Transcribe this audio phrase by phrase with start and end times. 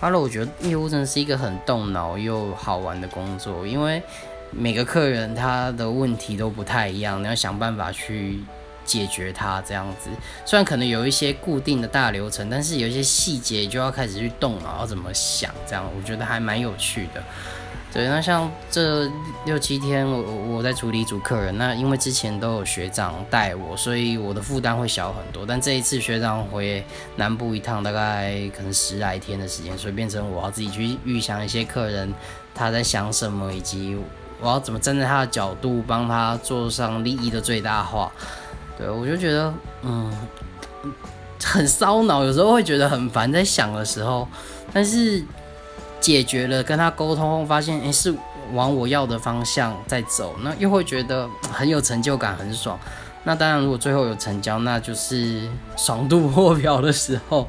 [0.00, 4.02] 哈喽，我觉得业务真的是一个很动脑又好玩的工作，因为
[4.50, 8.40] 每个客人他的问题都不太一样，你要想办法去
[8.90, 9.62] 解决它。
[9.66, 10.10] 这样子，
[10.44, 17.22] 虽然可能有一些固定的大流程，但是有一些细节就要开始去动脑，要怎么想，这样我觉得还蛮有趣的。
[17.92, 19.10] 对，那像这
[19.44, 25.44] 六七天，我我在处理组客人，那因为之前都有学长带我，所以我的负担会小很多。
[25.44, 26.84] 但这一次学长回
[27.16, 32.14] 南部一趟，大概可能十来天的时间，所以变成我要自己去预想一些客人
[32.54, 33.98] 他在想什么，以及
[34.40, 38.12] 我要怎么站在他的角度帮他做上利益的最大化。
[38.80, 39.52] 对，我就觉得
[39.82, 40.10] 嗯，
[41.44, 44.26] 很烧脑，有时候会觉得很烦，在想的时候，
[44.72, 45.22] 但是。
[46.00, 48.10] 解决了，跟他沟通发现，诶，是
[48.54, 52.80] 往我要的方向在走，那又会觉得很有成就感，很爽。
[53.22, 57.46] 那当然，如果最后有成交，那就是爽度 破表的时候。